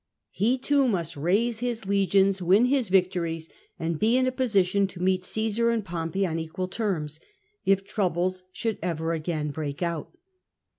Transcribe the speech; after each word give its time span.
He 0.31 0.57
too 0.57 0.87
must 0.87 1.15
raise 1.15 1.59
his 1.59 1.85
legions, 1.85 2.41
win 2.41 2.65
his 2.65 2.89
victories, 2.89 3.49
and 3.77 3.99
be 3.99 4.17
in 4.17 4.25
a 4.25 4.31
position 4.31 4.87
to 4.87 4.99
meet 4.99 5.21
C^sar 5.21 5.71
and 5.71 5.85
Pompey 5.85 6.25
on 6.25 6.39
equal 6.39 6.67
terms, 6.69 7.19
if 7.65 7.83
troubles 7.85 8.41
should 8.51 8.79
ever 8.81 9.13
again 9.13 9.51
break 9.51 9.83
out. 9.83 10.11